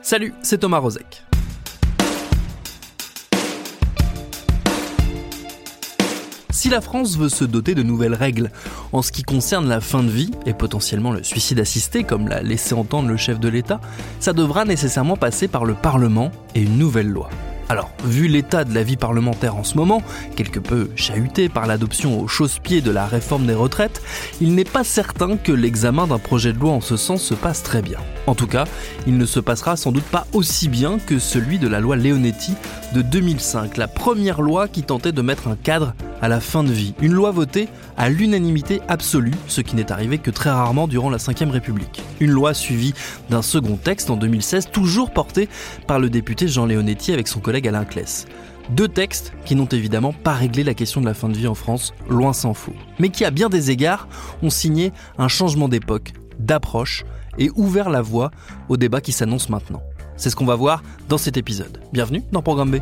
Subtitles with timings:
[0.00, 1.24] Salut, c'est Thomas Rozek.
[6.50, 8.50] Si la France veut se doter de nouvelles règles
[8.92, 12.42] en ce qui concerne la fin de vie et potentiellement le suicide assisté, comme l'a
[12.42, 13.80] laissé entendre le chef de l'État,
[14.20, 17.28] ça devra nécessairement passer par le Parlement et une nouvelle loi.
[17.68, 20.00] Alors, vu l'état de la vie parlementaire en ce moment,
[20.36, 24.00] quelque peu chahuté par l'adoption au chausse-pied de la réforme des retraites,
[24.40, 27.64] il n'est pas certain que l'examen d'un projet de loi en ce sens se passe
[27.64, 27.98] très bien.
[28.28, 28.66] En tout cas,
[29.08, 32.54] il ne se passera sans doute pas aussi bien que celui de la loi Leonetti
[32.94, 36.72] de 2005, la première loi qui tentait de mettre un cadre à la fin de
[36.72, 36.94] vie.
[37.00, 41.18] Une loi votée à l'unanimité absolue, ce qui n'est arrivé que très rarement durant la
[41.18, 42.02] Ve République.
[42.20, 42.94] Une loi suivie
[43.28, 45.48] d'un second texte en 2016, toujours porté
[45.86, 47.86] par le député Jean Leonetti avec son collègue Alain.
[48.70, 51.54] Deux textes qui n'ont évidemment pas réglé la question de la fin de vie en
[51.54, 54.08] France, loin s'en faut, mais qui à bien des égards
[54.42, 57.04] ont signé un changement d'époque, d'approche
[57.38, 58.30] et ouvert la voie
[58.68, 59.82] au débat qui s'annonce maintenant.
[60.16, 61.80] C'est ce qu'on va voir dans cet épisode.
[61.92, 62.76] Bienvenue dans Programme B.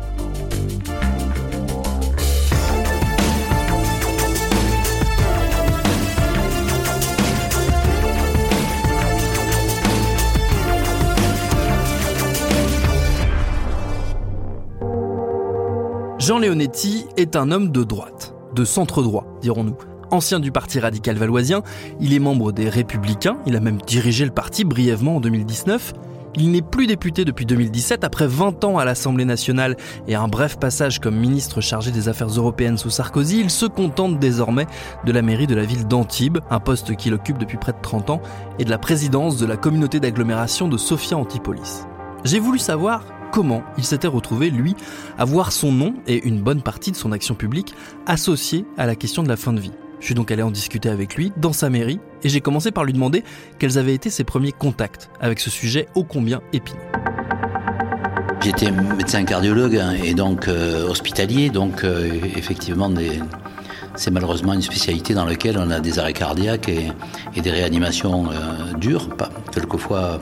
[16.25, 19.77] Jean Leonetti est un homme de droite, de centre droit, dirons-nous.
[20.09, 21.61] Ancien du Parti radical valoisien,
[21.99, 25.93] il est membre des Républicains, il a même dirigé le parti brièvement en 2019.
[26.37, 29.77] Il n'est plus député depuis 2017, après 20 ans à l'Assemblée nationale
[30.07, 34.17] et un bref passage comme ministre chargé des Affaires européennes sous Sarkozy, il se contente
[34.17, 34.65] désormais
[35.05, 38.09] de la mairie de la ville d'Antibes, un poste qu'il occupe depuis près de 30
[38.09, 38.21] ans,
[38.57, 41.85] et de la présidence de la communauté d'agglomération de Sofia Antipolis.
[42.23, 43.03] J'ai voulu savoir
[43.35, 44.75] comment il s'était retrouvé, lui,
[45.17, 47.73] à voir son nom et une bonne partie de son action publique
[48.07, 49.73] associée à la question de la fin de vie.
[49.99, 52.85] Je suis donc allé en discuter avec lui dans sa mairie et j'ai commencé par
[52.85, 53.25] lui demander
[53.59, 56.79] quels avaient été ses premiers contacts avec ce sujet ô combien épineux.
[58.41, 62.89] J'étais médecin cardiologue hein, et donc euh, hospitalier, donc euh, effectivement
[63.95, 68.77] c'est malheureusement une spécialité dans laquelle on a des arrêts cardiaques et, des réanimations euh,
[68.77, 70.21] dures, pas, quelquefois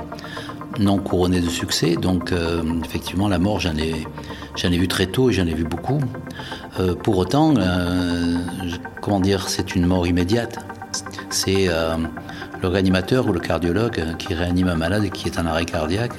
[0.80, 1.96] non couronné de succès.
[1.96, 4.06] Donc euh, effectivement, la mort, j'en ai,
[4.56, 6.00] j'en ai vu très tôt et j'en ai vu beaucoup.
[6.80, 8.38] Euh, pour autant, euh,
[9.02, 10.60] comment dire, c'est une mort immédiate.
[11.30, 11.68] C'est
[12.62, 16.14] le réanimateur ou le cardiologue qui réanime un malade qui est en arrêt cardiaque.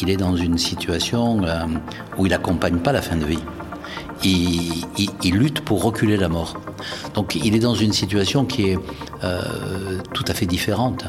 [0.00, 1.42] Il est dans une situation
[2.16, 3.42] où il n'accompagne pas la fin de vie.
[4.24, 6.58] Il, lutte pour reculer la mort.
[7.12, 8.78] Donc il est dans une situation qui est
[10.14, 11.04] tout à fait différente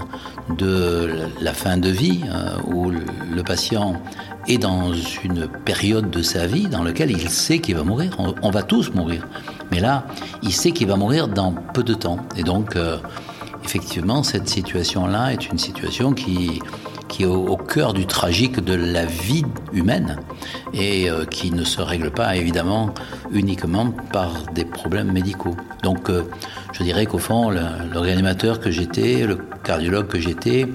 [0.57, 1.09] de
[1.41, 4.01] la fin de vie, euh, où le patient
[4.47, 8.17] est dans une période de sa vie dans laquelle il sait qu'il va mourir.
[8.41, 9.27] On, va tous mourir.
[9.71, 10.05] Mais là,
[10.41, 12.17] il sait qu'il va mourir dans peu de temps.
[12.37, 12.97] Et donc, euh,
[13.63, 16.61] effectivement, cette situation-là est une situation qui,
[17.11, 20.17] qui est au, cœur du tragique de la vie humaine
[20.73, 22.93] et euh, qui ne se règle pas évidemment
[23.31, 25.57] uniquement par des problèmes médicaux.
[25.83, 26.23] Donc euh,
[26.71, 27.59] je dirais qu'au fond, le,
[28.59, 30.67] que j'étais, le cardiologue que j'étais,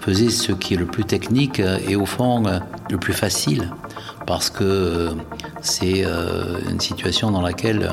[0.00, 2.42] faisait ce qui est le plus technique et au fond
[2.90, 3.70] le plus facile
[4.26, 5.10] parce que euh,
[5.62, 6.04] c'est
[6.70, 7.90] une situation dans laquelle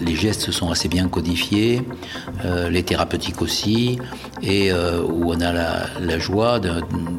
[0.00, 1.82] les gestes sont assez bien codifiés,
[2.70, 3.98] les thérapeutiques aussi,
[4.42, 6.60] et où on a la, la joie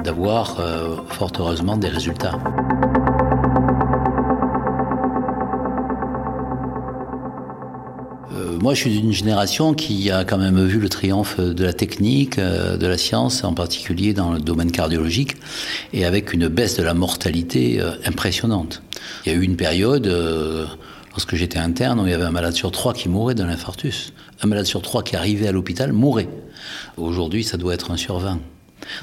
[0.03, 2.39] d'avoir euh, fort heureusement des résultats.
[8.61, 12.37] Moi, je suis d'une génération qui a quand même vu le triomphe de la technique,
[12.37, 15.35] euh, de la science, en particulier dans le domaine cardiologique,
[15.93, 18.81] et avec une baisse de la mortalité impressionnante.
[19.25, 20.07] Il y a eu une période,
[21.11, 24.13] lorsque j'étais interne, où il y avait un malade sur trois qui mourait d'un infarctus.
[24.41, 26.29] Un malade sur trois qui arrivait à l'hôpital mourait.
[26.97, 28.39] Aujourd'hui, ça doit être un sur 20.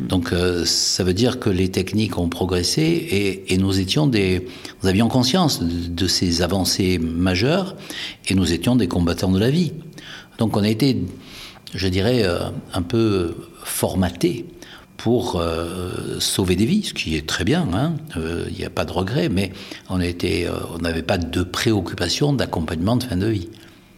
[0.01, 4.47] Donc euh, ça veut dire que les techniques ont progressé et, nous étions des,
[4.83, 7.77] nous avions conscience de, ces avancées majeures
[8.29, 9.73] et nous étions des combattants de la vie.
[10.39, 11.03] Donc on a été,
[11.75, 12.39] je dirais, euh,
[12.75, 13.35] un peu
[13.65, 14.47] formatés
[14.97, 17.95] pour euh, sauver des vies, ce qui est très bien, hein.
[18.17, 19.53] il n'y a pas de regret, mais
[19.91, 23.49] on n'avait pas de préoccupation d'accompagnement de fin de vie.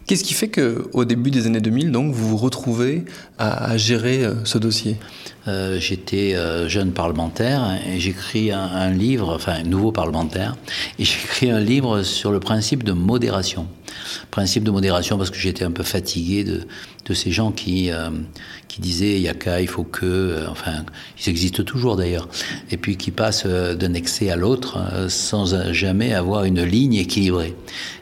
[0.09, 3.05] Qu'est-ce qui fait qu'au début des années 2000, donc, vous vous retrouvez
[3.37, 4.97] à, gérer euh, ce dossier?
[5.47, 10.57] Euh, J'étais euh, jeune parlementaire et j'écris un, livre, enfin nouveau parlementaire,
[10.97, 13.67] et j'écris un livre sur le principe de modération.
[14.31, 17.91] Principe de modération parce que j'étais un peu fatigué de, ces gens qui,
[18.79, 20.85] qui disaient il a qu'à, il faut que, euh, enfin,
[21.19, 22.29] ils existent toujours d'ailleurs,
[22.71, 24.77] et puis qui passent euh, d'un excès à l'autre
[25.09, 27.55] sans jamais avoir une ligne équilibrée.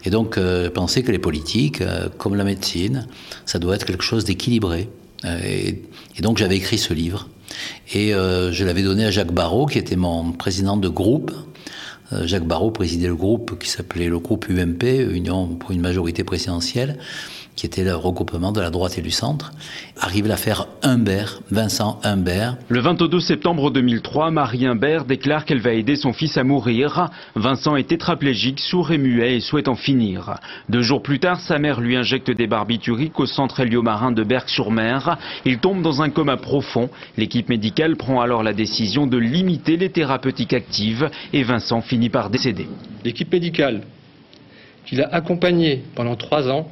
[0.06, 1.82] Et donc, je pensais que les politiques,
[2.18, 3.08] comme la médecine,
[3.46, 4.90] ça doit être quelque chose d'équilibré.
[5.26, 5.84] Et,
[6.18, 7.30] et, donc, j'avais écrit ce livre.
[7.94, 11.32] Et je l'avais donné à Jacques Barrault, qui était mon président de groupe,
[12.24, 16.98] Jacques Barrault présidait le groupe qui s'appelait le groupe UMP, Union pour une majorité présidentielle
[17.58, 19.52] qui était le regroupement de la droite et du centre,
[20.00, 22.56] arrive l'affaire Humbert, Vincent Humbert.
[22.70, 27.10] Le 22 septembre 2003, Marie Humbert déclare qu'elle va aider son fils à mourir.
[27.36, 30.36] Vincent est tétraplégique, sourd et muet et souhaite en finir.
[30.70, 35.18] Deux jours plus tard, sa mère lui injecte des barbituriques au centre héliomarin de Berck-sur-Mer.
[35.44, 36.92] Il tombe dans un coma profond.
[37.18, 42.30] L'équipe médicale prend alors la décision de limiter les thérapeutiques actives et Vincent finit par
[42.30, 42.68] décéder.
[43.04, 43.82] L'équipe médicale
[44.86, 46.70] qui l'a accompagné pendant trois ans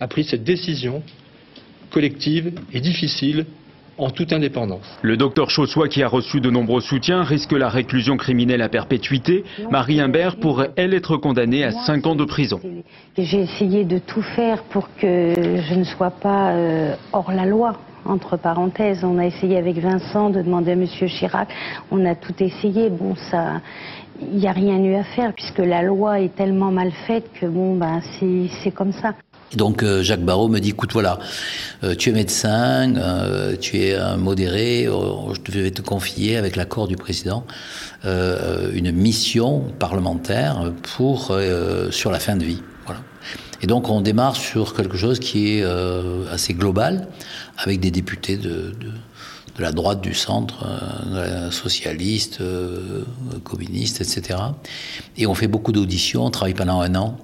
[0.00, 1.02] a pris cette décision
[1.90, 3.46] collective et difficile
[3.98, 4.98] en toute indépendance.
[5.02, 9.44] Le docteur Chaussois, qui a reçu de nombreux soutiens, risque la réclusion criminelle à perpétuité.
[9.70, 12.60] Marie Imbert pourrait, elle, être condamnée à 5 ans de prison.
[13.16, 17.76] J'ai essayé de tout faire pour que je ne sois pas euh, hors la loi.
[18.04, 20.86] Entre parenthèses, on a essayé avec Vincent de demander à M.
[20.86, 21.48] Chirac.
[21.90, 22.90] On a tout essayé.
[22.90, 23.62] Bon, ça,
[24.20, 27.46] il n'y a rien eu à faire puisque la loi est tellement mal faite que
[27.46, 28.00] bon, ben,
[28.62, 29.14] c'est comme ça
[29.56, 31.18] donc euh, Jacques Barrault me dit, écoute, voilà,
[31.82, 36.88] euh, tu es médecin, euh, tu es un modéré, je vais te confier, avec l'accord
[36.88, 37.44] du président,
[38.04, 41.36] une mission parlementaire pour
[41.90, 42.62] sur la fin de vie.
[42.84, 43.00] Voilà.
[43.62, 45.64] Et donc on démarre sur quelque chose qui est
[46.30, 47.08] assez global,
[47.56, 48.74] avec des députés de,
[49.56, 50.66] de la droite, du centre,
[51.50, 52.40] socialiste,
[53.44, 54.38] communiste, etc.
[55.16, 57.16] Et on fait beaucoup d'auditions, on travaille pendant un an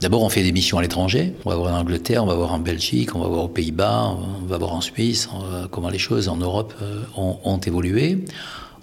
[0.00, 1.34] D'abord, on fait des missions à l'étranger.
[1.44, 4.16] On va voir en Angleterre, on va voir en Belgique, on va voir aux Pays-Bas,
[4.42, 5.28] on va voir en Suisse,
[5.70, 8.24] comment les choses en Europe euh, ont, évolué.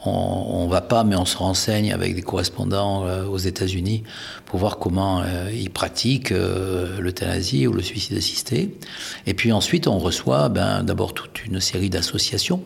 [0.03, 4.03] On, ne va pas, mais on se renseigne avec des correspondants euh, aux États-Unis
[4.45, 8.75] pour voir comment euh, ils pratiquent l'euthanasie ou le suicide assisté.
[9.27, 12.63] Et puis ensuite, on reçoit ben, d'abord toute une série d'associations,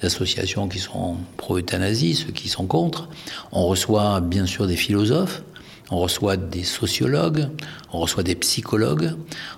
[0.00, 3.08] des associations qui sont pro-euthanasie, ceux qui sont contre.
[3.52, 5.42] On reçoit bien sûr des philosophes
[5.92, 7.48] on reçoit des sociologues,
[7.92, 9.12] on reçoit des psychologues,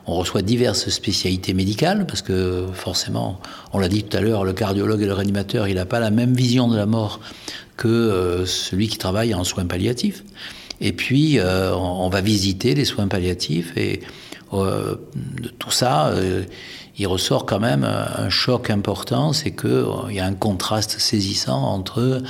[0.06, 3.40] on reçoit diverses spécialités médicales, parce que forcément,
[3.72, 6.10] on l'a dit tout à l'heure, le cardiologue et le réanimateur, il n'a pas la
[6.10, 7.20] même vision de la mort
[7.76, 10.24] que euh, celui qui travaille en soins palliatifs.
[10.80, 14.00] Et puis, euh, on, va visiter les soins palliatifs et
[14.52, 16.12] euh, de tout ça,
[16.98, 22.22] il ressort quand même un choc important, c'est qu'il y a un contraste saisissant entre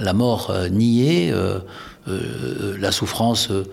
[0.00, 1.32] la mort niée,
[2.08, 3.64] euh, la souffrance euh,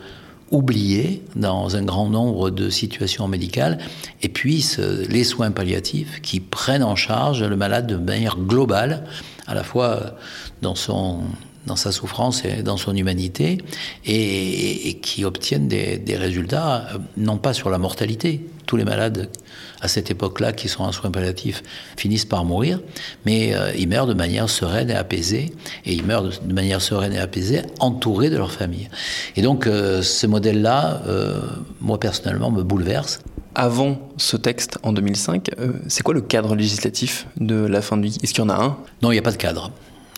[0.51, 3.77] oubliée dans un grand nombre de situations médicales,
[4.21, 4.65] et puis
[5.09, 9.05] les soins palliatifs qui prennent en charge le malade de manière globale,
[9.47, 10.15] à la fois
[10.61, 11.21] dans son
[11.65, 13.59] dans sa souffrance et dans son humanité,
[14.05, 18.41] et, qui obtiennent des, résultats, euh, non pas sur la mortalité.
[18.71, 19.27] Tous les malades
[19.81, 21.61] à cette époque-là qui sont en soins palliatifs
[21.97, 22.79] finissent par mourir,
[23.25, 25.51] mais euh, ils meurent de manière sereine et apaisée,
[25.83, 28.87] et ils meurent de, manière sereine et apaisée, entourés de leur famille.
[29.35, 31.01] Et donc euh, ce modèle-là,
[31.81, 33.19] moi personnellement, me bouleverse.
[33.55, 35.49] Avant ce texte en 2005,
[35.89, 38.55] c'est quoi le cadre législatif de la fin de vie Est-ce qu'il y en a
[38.55, 38.77] un?
[39.01, 39.69] Non, il n'y a pas de cadre.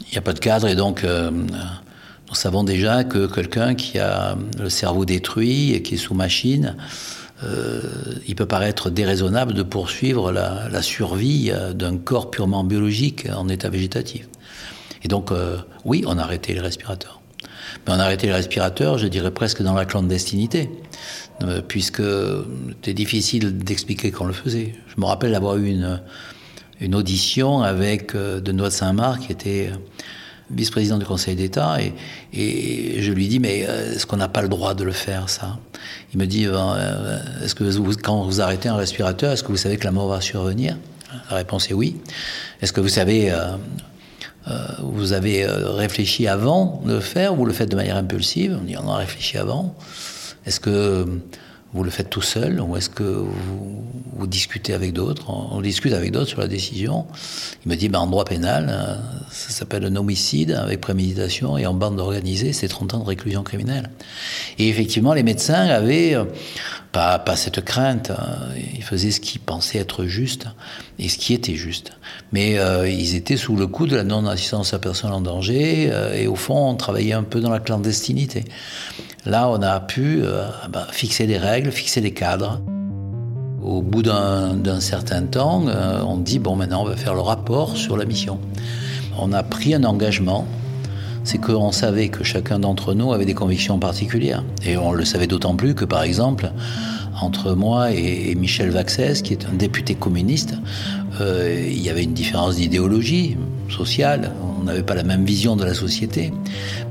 [0.01, 3.97] Il n'y a pas de cadre et donc euh, nous savons déjà que quelqu'un qui
[3.97, 6.75] a le cerveau détruit et qui est sous machine,
[7.43, 7.81] euh,
[8.27, 13.69] il peut paraître déraisonnable de poursuivre la, survie euh, d'un corps purement biologique en état
[13.69, 14.27] végétatif.
[15.03, 15.31] Et donc,
[15.83, 17.19] oui, on a arrêté les respirateurs.
[17.85, 20.69] Mais on a arrêté les respirateurs, je dirais presque dans la clandestinité,
[21.67, 22.01] puisque
[22.69, 24.73] c'était difficile d'expliquer qu'on le faisait.
[24.93, 29.77] Je me rappelle avoir eu une, audition avec euh, Benoît de Saint-Marc, qui était euh,
[30.55, 31.77] vice-président du Conseil d'État,
[32.33, 35.29] et, je lui dis, mais euh, est-ce qu'on n'a pas le droit de le faire,
[35.29, 35.57] ça?
[36.13, 36.45] Il me dit,
[37.43, 40.21] est-ce que quand vous arrêtez un respirateur, est-ce que vous savez que la mort va
[40.21, 40.77] survenir?
[41.29, 41.97] La réponse est oui.
[42.61, 43.35] Est-ce que vous savez,
[44.79, 48.57] vous avez réfléchi avant de le faire, ou vous le faites de manière impulsive?
[48.61, 49.75] On dit, on a réfléchi avant.
[50.45, 51.07] Est-ce que
[51.73, 55.29] vous le faites tout seul ou est-ce que vous, discutez avec d'autres?
[55.29, 57.05] On, discute avec d'autres sur la décision.
[57.65, 58.95] Il me dit, ben, en droit pénal, euh,
[59.31, 63.43] ça s'appelle un homicide avec préméditation et en bande organisée, c'est 30 ans de réclusion
[63.43, 63.89] criminelle.
[64.59, 66.23] Et effectivement, les médecins avaient, euh,
[66.93, 68.11] pas, cette crainte.
[68.11, 68.37] Hein.
[68.75, 70.47] Ils faisaient ce qu'ils pensaient être juste
[70.99, 71.93] et ce qui était juste.
[72.31, 76.13] Mais euh, ils étaient sous le coup de la non-assistance à personne en danger euh,
[76.13, 78.45] et au fond, on travaillait un peu dans la clandestinité.
[79.25, 82.61] Là, on a pu euh, bah, fixer des règles, fixer des cadres.
[83.63, 85.63] Au bout d'un certain temps,
[86.05, 88.37] on dit bon, maintenant, on va faire le rapport sur la mission.
[89.17, 90.45] On a pris un engagement
[91.23, 94.43] c'est qu'on savait que chacun d'entre nous avait des convictions particulières.
[94.65, 96.51] Et on le savait d'autant plus que, par exemple,
[97.21, 100.55] entre moi et, Michel Vaxès, qui est un député communiste,
[101.21, 103.37] euh, il y avait une différence d'idéologie
[103.69, 104.31] sociale.
[104.59, 106.33] On n'avait pas la même vision de la société.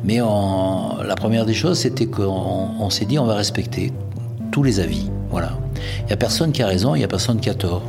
[0.05, 3.93] Mais la première des choses, c'était qu'on s'est dit on va respecter
[4.51, 5.11] tous les avis.
[5.31, 5.59] Voilà.
[6.01, 7.83] Il n'y a personne qui a raison, il n'y a personne qui a tort.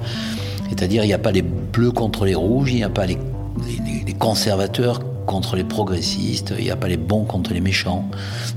[0.69, 3.17] C'est-à-dire, il n'y a pas les bleus contre les rouges, il n'y a pas les,
[4.05, 8.05] les conservateurs contre les progressistes, il n'y a pas les bons contre les méchants.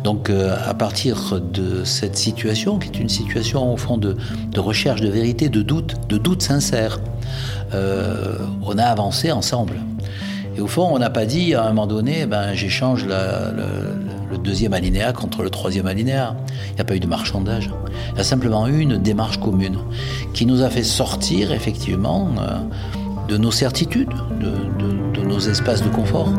[0.04, 4.16] Donc euh, à partir de cette situation, qui est une situation au fond de,
[4.56, 6.99] recherche de vérité, de doute, de doute sincère,
[7.75, 9.75] euh, on a avancé ensemble.
[10.56, 14.75] Et au fond, on n'a pas dit à un moment donné, ben, j'échange le, deuxième
[14.75, 16.37] alinéa contre le troisième alinéa.
[16.70, 17.70] Il n'y a pas eu de marchandage.
[18.12, 19.78] Il y a simplement eu une démarche commune
[20.35, 22.58] qui nous a fait sortir effectivement euh,
[23.28, 24.96] de nos certitudes, de,
[25.26, 26.30] nos espaces de confort.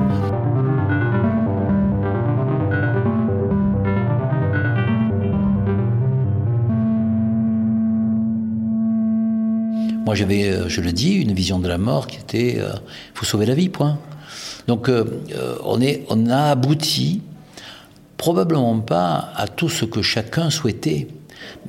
[10.06, 12.72] Moi, j'avais, euh, je le dis, une vision de la mort qui était il euh,
[13.14, 13.98] faut sauver la vie, point.
[14.68, 15.04] Donc, euh,
[15.66, 17.22] on, est, on a abouti,
[18.16, 21.10] probablement pas à tout ce que chacun souhaitait,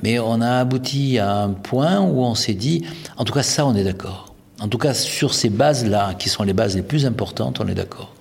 [0.03, 2.85] mais on a abouti à un point où on s'est dit
[3.17, 4.28] en tout cas, ça, on est d'accord.
[4.59, 7.75] En tout cas, sur ces bases-là, qui sont les bases les plus importantes, on est
[7.75, 8.13] d'accord.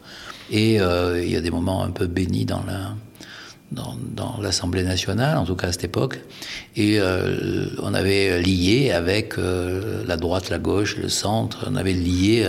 [0.51, 2.95] Et euh, il y a des moments un peu bénis dans la,
[3.73, 6.21] dans, l'Assemblée nationale, en tout cas à cette époque,
[6.77, 11.93] et euh, on avait lié avec euh, la droite, la gauche, le centre, on avait
[11.93, 12.49] lié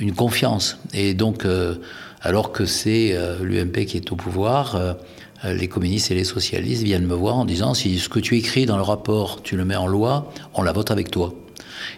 [0.00, 0.78] une confiance.
[0.94, 1.44] Et donc,
[2.20, 4.96] alors que c'est l'UMP qui est au pouvoir,
[5.44, 8.64] les communistes et les socialistes viennent me voir en disant si ce que tu écris
[8.64, 11.34] dans le rapport, tu le mets en loi, on la vote avec toi.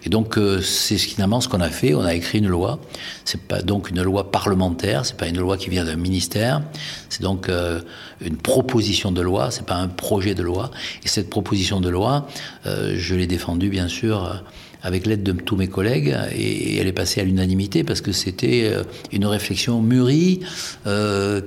[0.04, 1.94] Et donc euh, c'est finalement ce qu'on a fait.
[1.94, 2.80] On a écrit une loi.
[3.24, 5.04] C'est pas donc une loi parlementaire.
[5.04, 6.62] C'est pas une loi qui vient d'un ministère.
[7.08, 7.80] C'est donc euh,
[8.20, 9.50] une proposition de loi.
[9.50, 10.70] C'est pas un projet de loi.
[11.04, 12.28] Et cette proposition de loi,
[12.66, 14.42] euh, je l'ai défendue bien sûr
[14.80, 18.72] avec l'aide de tous mes collègues, et elle est passée à l'unanimité parce que c'était
[19.10, 20.38] une réflexion mûrie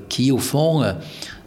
[0.10, 0.84] qui, au fond,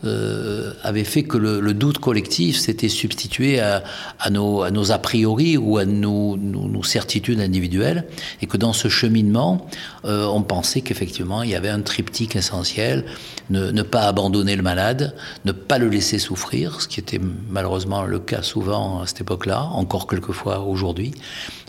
[0.04, 3.82] euh, avait fait que le, doute collectif s'était substitué à,
[4.30, 6.38] nos, a priori ou à nos,
[6.82, 8.06] certitudes individuelles,
[8.42, 9.66] et que dans ce cheminement,
[10.04, 13.04] euh, on pensait qu'effectivement, il y avait un triptyque essentiel,
[13.50, 17.20] ne, ne, pas abandonner le malade, ne pas le laisser souffrir, ce qui était
[17.50, 21.12] malheureusement le cas souvent à cette époque-là, encore quelquefois aujourd'hui,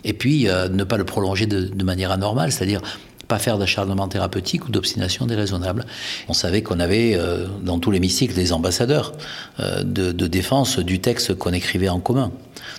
[0.04, 2.82] et puis euh, ne pas le prolonger de, de manière anormale, c'est-à-dire
[3.28, 5.84] pas faire d'acharnement thérapeutique ou d'obstination déraisonnable.
[6.28, 9.12] On savait qu'on avait euh, dans tout l'hémicycle des ambassadeurs
[9.60, 12.30] euh, de, défense du texte qu'on écrivait en commun.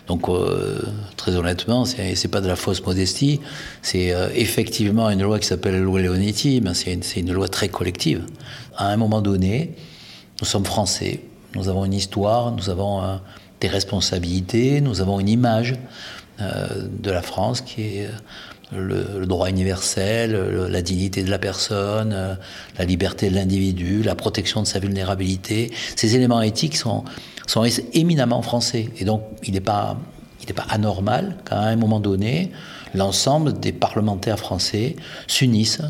[0.08, 0.82] Donc euh,
[1.18, 3.39] très honnêtement, c'est pas de la fausse modestie,
[3.82, 8.24] c'est effectivement une loi qui s'appelle la loi Leonetti, mais c'est une loi très collective.
[8.75, 9.75] À un moment donné,
[10.39, 11.22] nous sommes français,
[11.56, 13.20] nous avons une histoire, nous avons
[13.60, 15.75] des responsabilités, nous avons une image
[16.39, 18.10] de la France qui est
[18.71, 20.33] le, droit universel,
[20.69, 22.36] la dignité de la personne, euh,
[22.77, 25.71] la liberté de l'individu, la protection de sa vulnérabilité.
[25.95, 27.03] Ces éléments éthiques sont,
[27.45, 28.89] sont éminemment français.
[28.97, 29.97] Et donc, il n'est pas,
[30.55, 32.51] pas anormal qu'à un moment donné,
[32.93, 34.95] l'ensemble des parlementaires français
[35.27, 35.81] s'unissent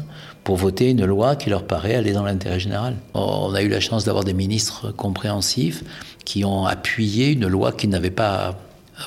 [0.43, 2.95] pour voter une loi qui leur paraît aller dans l'intérêt général.
[3.13, 5.83] On a eu la chance d'avoir des ministres compréhensifs
[6.23, 8.55] qui ont appuyé une loi qui n'avait pas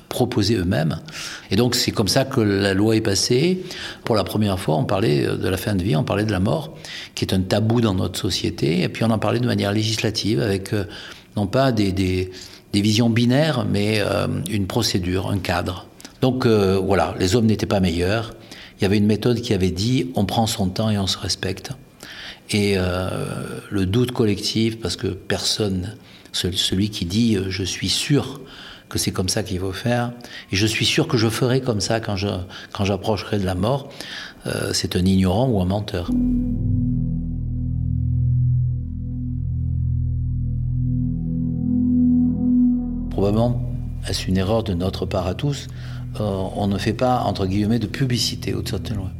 [0.08, 0.98] proposer eux-mêmes.
[1.50, 3.62] Et donc c'est comme ça que la loi est passée.
[4.04, 6.40] Pour la première fois, on parlait de la fin de vie, on parlait de la
[6.40, 6.76] mort,
[7.14, 8.82] qui est un tabou dans notre société.
[8.82, 10.84] Et puis on en parlait de manière législative, avec euh,
[11.36, 12.30] non pas des, des,
[12.72, 15.86] visions binaires, mais euh, une procédure, un cadre.
[16.20, 18.34] Donc euh, voilà, les hommes n'étaient pas meilleurs.
[18.78, 21.18] Il y avait une méthode qui avait dit on prend son temps et on se
[21.18, 21.72] respecte.
[22.52, 22.76] Et
[23.70, 25.94] le doute collectif, parce que personne,
[26.32, 28.40] celui qui dit je suis sûr
[28.90, 30.12] que c'est comme ça qu'il faut faire.
[30.52, 33.88] Et je suis sûr que je ferai comme ça quand, j'approcherai de la mort.
[34.46, 36.10] Euh, c'est un ignorant ou un menteur.
[43.10, 43.69] Probablement,
[44.08, 45.68] est-ce une erreur de notre part à tous
[46.18, 49.10] on ne fait pas, entre guillemets, de publicité au de cette loi.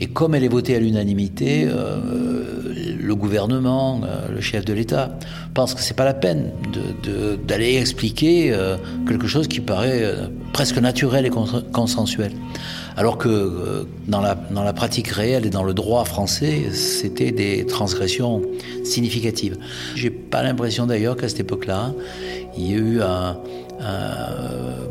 [0.00, 4.00] Et comme elle est votée à l'unanimité, le gouvernement,
[4.32, 5.18] le chef de l'État,
[5.54, 6.52] pense que c'est pas la peine
[7.48, 8.56] d'aller expliquer
[9.08, 10.04] quelque chose qui paraît
[10.52, 11.30] presque naturel et
[11.72, 12.30] consensuel.
[12.96, 17.30] Alors que euh, dans, la, dans la pratique réelle et dans le droit français, c'était
[17.30, 18.40] des transgressions
[18.84, 19.58] significatives.
[19.94, 21.92] J'ai pas l'impression d'ailleurs qu'à cette époque-là,
[22.56, 23.36] il y a eu un,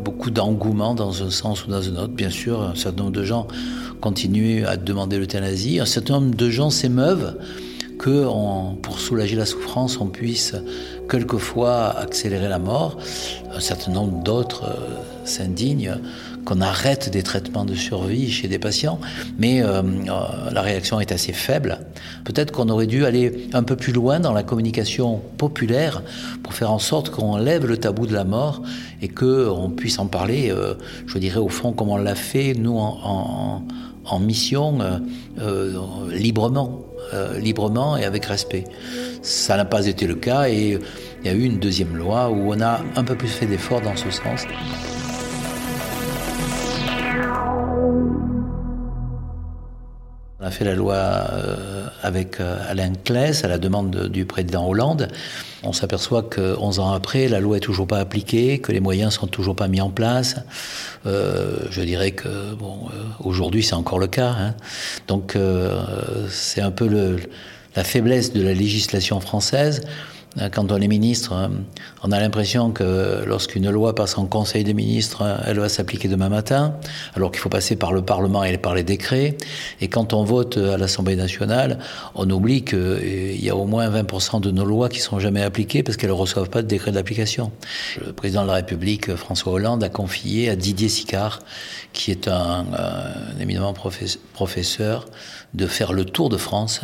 [0.03, 2.13] beaucoup d'engouement dans un sens ou dans un autre.
[2.13, 3.47] Bien sûr, un certain nombre de gens
[4.01, 5.79] continuent à demander l'euthanasie.
[5.79, 7.37] Un certain nombre de gens s'émeuvent
[7.97, 8.25] que
[8.81, 10.55] pour soulager la souffrance, on puisse
[11.09, 12.97] quelquefois accélérer la mort.
[13.53, 15.97] Un certain nombre d'autres euh, s'indignent
[16.45, 18.99] qu'on arrête des traitements de survie chez des patients,
[19.37, 21.79] mais euh, euh, la réaction est assez faible.
[22.23, 26.03] Peut-être qu'on aurait dû aller un peu plus loin dans la communication populaire
[26.43, 28.61] pour faire en sorte qu'on lève le tabou de la mort
[29.01, 30.53] et qu'on puisse en parler,
[31.07, 33.63] je dirais au fond comme on l'a fait nous en,
[34.05, 34.79] en mission
[36.11, 36.85] librement.
[37.13, 38.63] Euh, librement et avec respect.
[39.21, 40.79] Ça n'a pas été le cas et
[41.21, 43.81] il y a eu une deuxième loi où on a un peu plus fait d'efforts
[43.81, 44.41] dans ce sens.
[50.41, 54.67] On a fait la loi euh, avec euh, Alain Claes à la demande du président
[54.67, 55.07] Hollande.
[55.63, 59.13] On s'aperçoit que 11 ans après, la loi est toujours pas appliquée, que les moyens
[59.13, 60.35] sont toujours pas mis en place.
[61.05, 62.89] Euh, je dirais que bon,
[63.23, 64.35] aujourd'hui c'est encore le cas.
[64.37, 64.55] Hein.
[65.07, 65.37] Donc
[66.29, 67.17] c'est un peu le,
[67.77, 69.81] la faiblesse de la législation française.
[70.37, 71.47] Euh, quand on est ministre, euh,
[72.03, 76.07] on a l'impression que lorsqu'une loi passe en Conseil des ministres, euh, elle va s'appliquer
[76.07, 76.75] demain matin,
[77.15, 79.37] alors qu'il faut passer par le Parlement et par les décrets.
[79.81, 81.79] Et quand on vote à l'Assemblée nationale,
[82.15, 85.83] on oublie qu'il y a au moins 20% de nos lois qui sont jamais appliquées
[85.83, 87.51] parce qu'elles ne reçoivent pas de décret d'application.
[88.05, 91.39] Le président de la République, François Hollande, a confié à Didier Sicard,
[91.93, 93.73] qui est un, un éminemment
[94.33, 95.05] professeur,
[95.53, 96.81] de faire le tour de France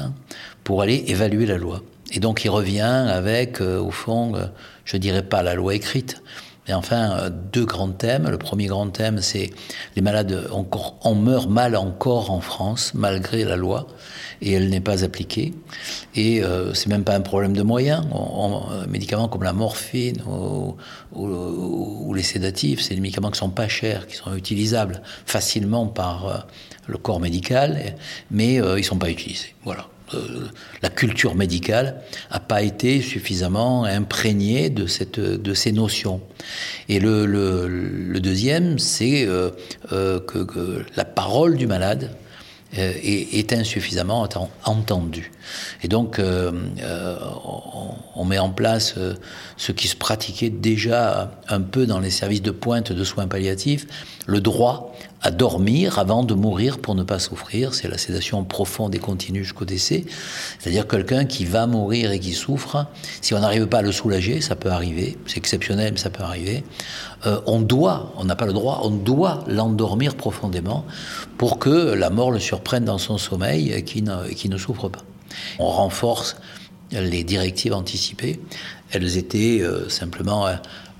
[0.64, 1.82] pour aller évaluer la loi.
[2.12, 4.46] Et donc il revient avec, euh, au fond, euh,
[4.86, 6.22] je dirais pas la loi écrite,
[6.68, 8.30] mais enfin euh, deux grands thèmes.
[8.30, 9.50] Le premier grand thème, c'est
[9.96, 13.88] les malades, encore, on meurt mal encore en France, malgré la loi,
[14.42, 15.54] et elle n'est pas appliquée.
[16.16, 18.06] Et euh, c'est même pas un problème de moyens.
[18.12, 20.76] On, médicaments comme la morphine ou,
[21.14, 26.46] ou, les sédatifs, c'est des médicaments qui sont pas chers, qui sont utilisables facilement par
[26.88, 27.96] le corps médical,
[28.30, 29.56] mais ils sont pas utilisés.
[29.64, 29.88] Voilà.
[30.14, 30.48] Euh,
[30.82, 36.22] la culture médicale n'a pas été suffisamment imprégnée de, cette, de ces notions.
[36.90, 39.52] Et le, deuxième, c'est euh,
[39.92, 42.12] euh, que, la parole du malade
[42.74, 44.28] est, insuffisamment
[44.64, 45.32] entendue.
[45.84, 48.96] Et donc, on, on, met en place
[49.58, 53.88] ce qui se pratiquait déjà un peu dans les services de pointe de soins palliatifs,
[54.28, 57.74] le droit à dormir avant de mourir pour ne pas souffrir.
[57.74, 60.06] C'est la sédation profonde et continue jusqu'au décès.
[60.60, 62.88] C'est-à-dire quelqu'un qui va mourir et qui souffre.
[63.22, 65.18] Si on n'arrive pas à le soulager, ça peut arriver.
[65.28, 66.64] C'est exceptionnel, mais ça peut arriver.
[67.28, 70.86] Euh, on doit, on n'a pas le droit, on doit l'endormir profondément
[71.38, 75.04] pour que la mort le surprenne dans son sommeil et qu'il ne, ne souffre pas.
[75.60, 76.38] On renforce
[76.92, 78.40] les directives anticipées.
[78.92, 80.48] Elles étaient euh, simplement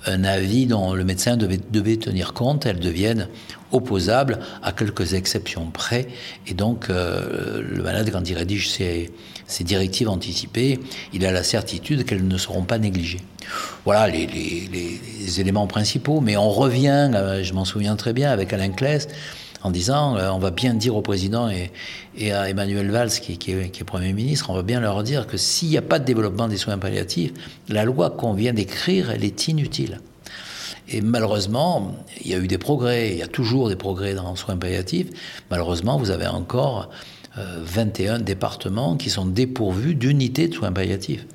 [0.06, 3.28] un avis dont le médecin devait, tenir compte, elles deviennent
[3.72, 6.08] opposables à quelques exceptions près.
[6.48, 9.12] Et donc, euh, le malade, quand il rédige ses,
[9.62, 10.80] directives anticipées,
[11.14, 13.22] il a la certitude qu'elles ne seront pas négligées.
[13.86, 16.22] Voilà les, les, éléments principaux.
[16.22, 19.08] Mais on revient, euh, je m'en souviens très bien, avec Alain Claes,
[19.64, 21.72] en disant euh, on va bien dire au président et,
[22.32, 25.28] à Emmanuel Valls, qui, qui, est, qui, est, Premier ministre, on va bien leur dire
[25.28, 27.32] que s'il n'y a pas de développement des soins palliatifs,
[27.70, 30.00] la loi qu'on vient d'écrire, elle est inutile.
[30.90, 34.32] Et malheureusement, il y a eu des progrès, il y a toujours des progrès dans
[34.32, 35.08] les soins palliatifs.
[35.50, 36.90] Malheureusement, vous avez encore
[37.38, 41.26] 21 euh, départements qui sont dépourvus d'unités de soins palliatifs.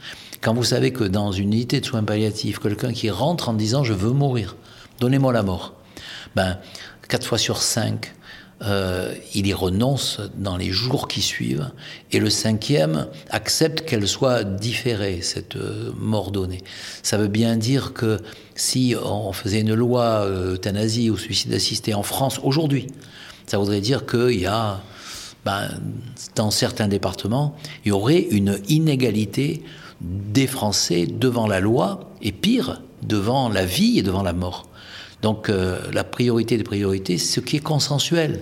[0.43, 3.83] Quand vous savez que dans une unité de soins palliatifs, quelqu'un qui rentre en disant
[3.83, 4.57] je veux mourir,
[5.01, 5.75] donnez-moi la mort,
[6.35, 6.59] ben,
[7.09, 8.15] 4 fois sur 5,
[8.63, 11.71] euh, il y renonce dans les jours qui suivent,
[12.11, 16.63] et le cinquième accepte qu'elle soit différée, cette euh, mort donnée.
[17.03, 18.19] Ça veut bien dire que
[18.55, 22.87] si on faisait une loi euh, euthanasie ou suicide assisté en France aujourd'hui,
[23.47, 24.81] ça voudrait dire qu'il y a,
[25.45, 25.69] ben,
[26.35, 29.63] dans certains départements, il y aurait une inégalité
[30.01, 34.67] des Français devant la loi, et pire, devant la vie et devant la mort.
[35.23, 38.41] Donc euh, la priorité des priorités, ce qui est consensuel,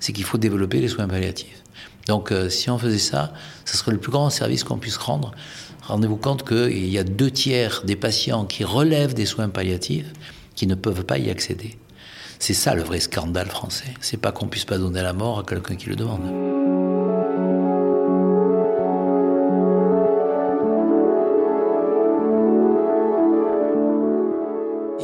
[0.00, 1.62] c'est qu'il faut développer les soins palliatifs.
[2.06, 3.32] Donc euh, si on faisait ça,
[3.64, 5.32] ce serait le plus grand service qu'on puisse rendre.
[5.86, 10.12] Rendez-vous compte qu'il y a deux tiers des patients qui relèvent des soins palliatifs
[10.54, 11.78] qui ne peuvent pas y accéder.
[12.38, 13.94] C'est ça le vrai scandale français.
[14.00, 16.51] C'est pas qu'on puisse pas donner la mort à quelqu'un qui le demande.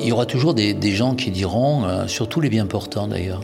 [0.09, 3.43] Il y aura toujours des, gens qui diront, euh, surtout les bien portants d'ailleurs,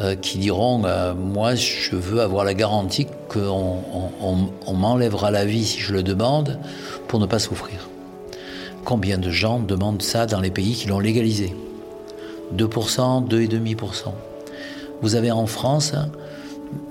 [0.00, 5.78] euh, qui diront euh, Moi, je veux avoir la garantie qu'on m'enlèvera la vie si
[5.78, 6.58] je le demande
[7.06, 7.88] pour ne pas souffrir.
[8.84, 11.54] Combien de gens demandent ça dans les pays qui l'ont légalisé?
[12.52, 14.06] 2%, 2,5%.
[15.02, 15.92] Vous avez en France,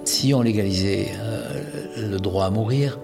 [0.05, 1.11] si on légalisait
[1.97, 2.97] le droit à mourir,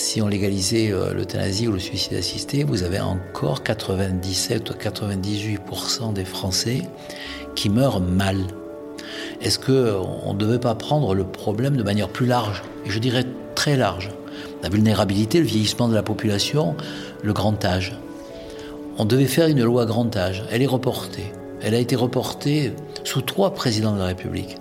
[0.00, 6.12] si on légalisait euh, l'euthanasie ou le suicide assisté, vous avez encore 97 ou 98%
[6.12, 6.82] des Français
[7.54, 8.38] qui meurent mal.
[9.42, 12.62] Est-ce qu'on ne devait pas prendre le problème de manière plus large?
[12.86, 14.10] Et je dirais très large.
[14.62, 16.74] La vulnérabilité, le vieillissement de la population,
[17.22, 17.96] le grand âge.
[18.98, 20.44] On devait faire une loi grand âge.
[20.50, 21.32] Elle est reportée.
[21.62, 22.72] Elle a été reportée
[23.04, 24.56] sous trois présidents de la République.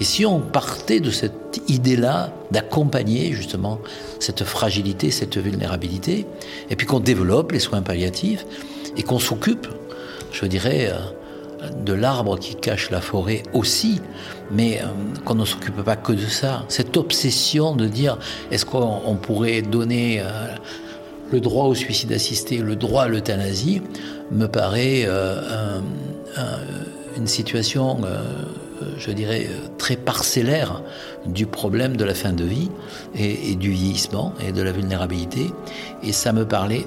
[0.00, 3.80] Et si on partait de cette idée-là, d'accompagner justement
[4.20, 6.26] cette fragilité, cette vulnérabilité,
[6.70, 8.44] et puis qu'on développe les soins palliatifs,
[8.96, 9.66] et qu'on s'occupe,
[10.32, 14.00] je dirais, euh, de l'arbre qui cache la forêt aussi,
[14.50, 14.86] mais euh,
[15.24, 16.64] qu'on ne s'occupe pas que de ça.
[16.68, 18.18] Cette obsession de dire
[18.50, 20.24] est-ce qu'on pourrait donner euh,
[21.32, 23.82] le droit au suicide assisté, le droit à l'euthanasie,
[24.30, 25.08] me paraît
[27.16, 27.98] une situation
[28.98, 30.82] je dirais, euh, très parcellaire
[31.26, 32.70] du problème de la fin de vie
[33.14, 35.52] et, du vieillissement et de la vulnérabilité.
[36.02, 36.84] Et ça me, paraît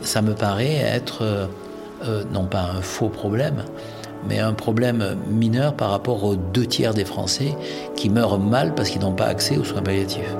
[0.73, 1.23] être,
[2.03, 3.63] euh, non pas un faux problème,
[4.27, 7.55] mais un problème mineur par rapport aux deux tiers des Français
[7.95, 10.35] qui meurent mal parce qu'ils n'ont pas accès aux soins palliatifs.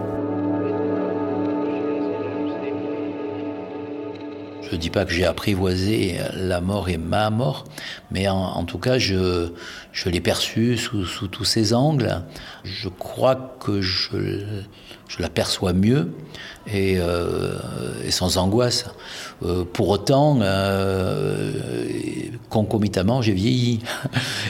[4.69, 7.65] Je ne dis pas que j'ai apprivoisé la mort et ma mort,
[8.12, 9.49] mais en, tout cas, je,
[10.05, 12.21] l'ai perçue sous, tous ses angles.
[12.63, 14.43] Je crois que je,
[15.08, 16.12] je l'aperçois mieux
[16.71, 17.58] et, euh,
[18.10, 18.86] sans angoisse.
[19.43, 21.51] Euh, pour autant, euh,
[22.49, 23.79] concomitamment, j'ai vieilli.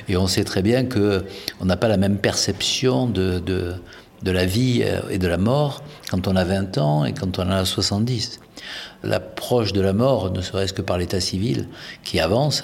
[0.10, 3.42] Et on sait très bien qu'on n'a pas la même perception de,
[4.26, 7.64] la vie et de la mort quand on a 20 ans et quand on a
[7.64, 8.42] 70
[9.04, 11.68] l'approche de la mort, ne serait-ce que par l'état civil
[12.04, 12.64] qui avance,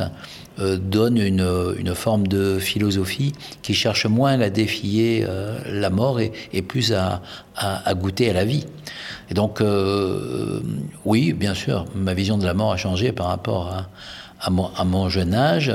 [0.60, 6.62] euh, donne une, forme de philosophie qui cherche moins à défier euh, la mort et,
[6.62, 7.22] plus à,
[7.96, 8.66] goûter à la vie.
[9.30, 10.62] Et donc, euh,
[11.04, 13.90] oui, bien sûr, ma vision de la mort a changé par rapport à,
[14.40, 15.74] à mon, jeune âge.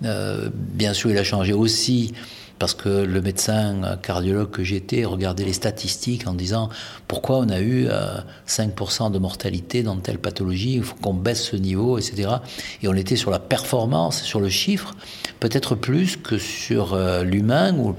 [0.00, 2.14] bien sûr, il a changé aussi
[2.58, 6.68] parce que le médecin cardiologue que j'étais regardait les statistiques en disant
[7.06, 7.88] pourquoi on a eu
[8.46, 12.28] 5% euh, de mortalité dans telle pathologie, il faut qu'on baisse ce niveau, etc.
[12.82, 14.94] Et on était sur la performance, sur le chiffre,
[15.40, 17.94] peut-être plus que sur euh, l'humain ou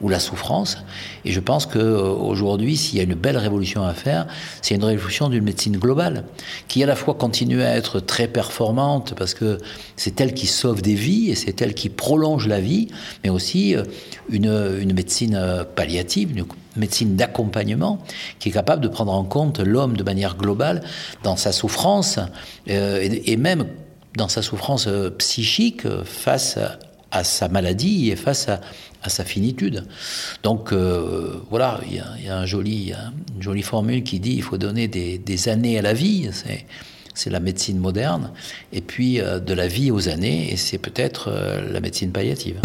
[0.00, 0.78] ou la souffrance.
[1.24, 4.26] Et je pense qu'aujourd'hui, s'il y a une belle révolution à faire,
[4.62, 6.24] c'est une révolution d'une médecine globale,
[6.68, 9.58] qui à la fois continue à être très performante, parce que
[9.96, 12.88] c'est elle qui sauve des vies et c'est elle qui prolonge la vie,
[13.22, 13.84] mais aussi euh,
[14.28, 17.98] une, une médecine euh, palliative, une médecine d'accompagnement,
[18.38, 20.82] qui est capable de prendre en compte l'homme de manière globale
[21.22, 22.18] dans sa souffrance,
[22.68, 23.66] euh, et, et même
[24.16, 26.58] dans sa souffrance psychique face
[27.14, 28.60] à sa maladie et face à,
[29.06, 29.84] sa finitude.
[30.42, 32.94] Donc euh, voilà, il y, a, un joli,
[33.36, 36.30] une jolie formule qui dit il faut donner des, des années à la vie.
[37.14, 38.32] C'est la médecine moderne,
[38.72, 42.60] et puis euh, de la vie aux années, et c'est peut-être euh, la médecine palliative.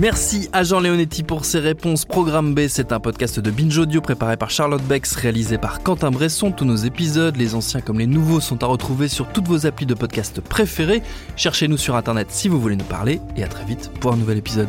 [0.00, 2.06] Merci à Jean Leonetti pour ses réponses.
[2.06, 6.10] Programme B, c'est un podcast de Binge Audio préparé par Charlotte Bex, réalisé par Quentin
[6.10, 6.52] Bresson.
[6.52, 9.84] Tous nos épisodes, les anciens comme les nouveaux, sont à retrouver sur toutes vos applis
[9.84, 11.02] de podcast préférés.
[11.36, 13.20] Cherchez-nous sur Internet si vous voulez nous parler.
[13.36, 14.68] Et à très vite pour un nouvel épisode.